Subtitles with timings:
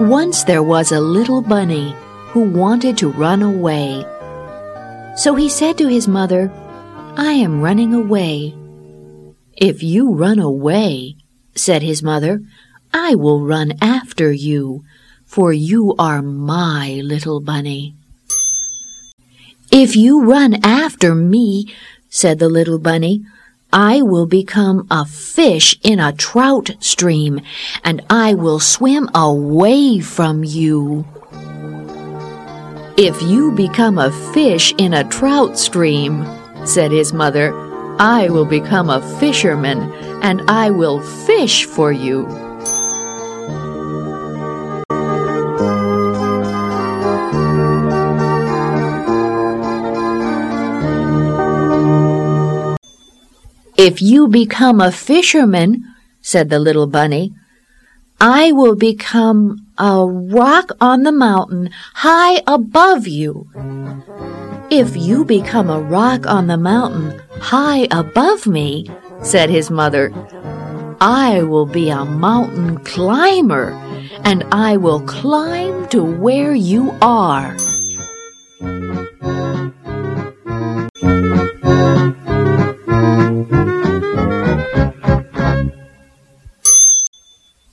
[0.00, 1.92] Once there was a little bunny
[2.30, 4.04] who wanted to run away.
[5.16, 6.52] So he said to his mother,
[7.16, 8.54] I am running away.
[9.56, 11.16] If you run away,
[11.56, 12.40] said his mother,
[12.94, 14.84] I will run after you,
[15.26, 17.96] for you are my little bunny.
[19.72, 21.74] If you run after me,
[22.08, 23.26] said the little bunny,
[23.72, 27.42] I will become a fish in a trout stream,
[27.84, 31.04] and I will swim away from you.
[32.96, 36.24] If you become a fish in a trout stream,
[36.64, 37.52] said his mother,
[38.00, 42.47] I will become a fisherman, and I will fish for you.
[53.78, 55.84] If you become a fisherman,
[56.20, 57.32] said the little bunny,
[58.20, 63.48] I will become a rock on the mountain high above you.
[64.68, 68.90] If you become a rock on the mountain high above me,
[69.22, 70.12] said his mother,
[71.00, 73.70] I will be a mountain climber,
[74.24, 77.56] and I will climb to where you are.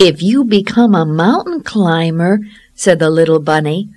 [0.00, 2.40] If you become a mountain climber,
[2.74, 3.90] said the little bunny,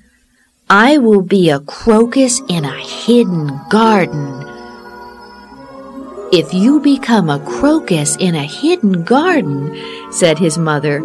[0.70, 4.44] I will be a crocus in a hidden garden.
[6.34, 9.80] If you become a crocus in a hidden garden,
[10.12, 11.00] said his mother,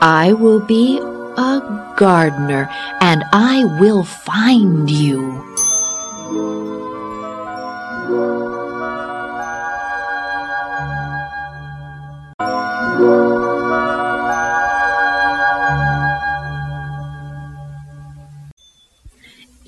[0.00, 2.70] I will be a gardener
[3.00, 5.42] and I will find you.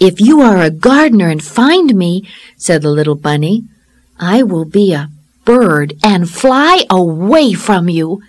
[0.00, 2.22] If you are a gardener and find me,
[2.56, 3.64] said the little bunny,
[4.18, 5.10] I will be a
[5.44, 8.22] bird and fly away from you.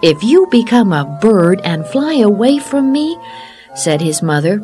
[0.00, 3.18] If you become a bird and fly away from me,
[3.74, 4.60] said his mother,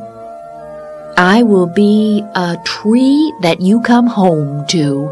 [1.17, 5.11] I will be a tree that you come home to.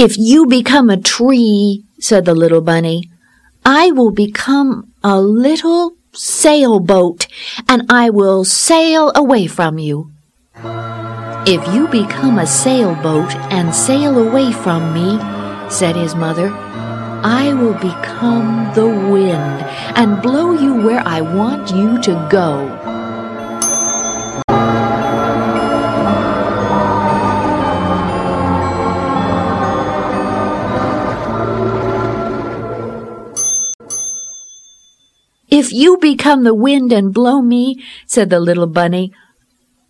[0.00, 3.10] If you become a tree, said the little bunny,
[3.66, 7.26] I will become a little sailboat
[7.68, 10.10] and I will sail away from you.
[11.44, 15.20] If you become a sailboat and sail away from me,
[15.68, 16.48] said his mother,
[17.22, 19.60] I will become the wind
[20.00, 22.89] and blow you where I want you to go.
[35.70, 39.12] If you become the wind and blow me, said the little bunny,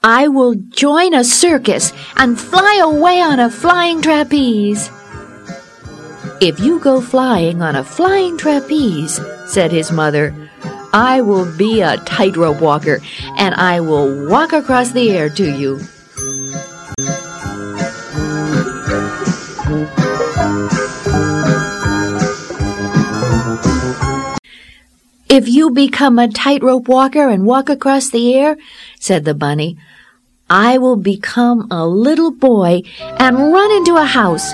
[0.02, 4.90] I will join a circus and fly away on a flying trapeze.
[6.38, 10.34] If you go flying on a flying trapeze, said his mother,
[10.92, 13.00] I will be a tightrope walker
[13.38, 15.80] and I will walk across the air to you.
[25.30, 28.56] If you become a tightrope walker and walk across the air,
[28.98, 29.78] said the bunny,
[30.50, 34.50] I will become a little boy and run into a house.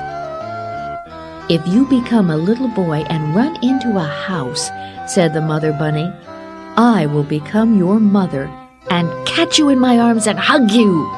[1.48, 4.69] If you become a little boy and run into a house,
[5.10, 6.12] said the mother bunny,
[6.76, 8.44] I will become your mother
[8.91, 11.10] and catch you in my arms and hug you.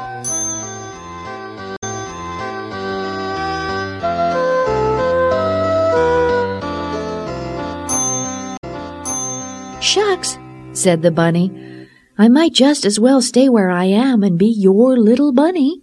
[9.88, 10.36] Shucks,
[10.74, 11.88] said the bunny.
[12.18, 15.80] I might just as well stay where I am and be your little bunny.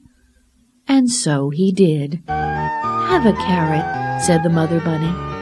[0.87, 2.21] And so he did.
[2.27, 5.34] Have a carrot, said the mother bunny.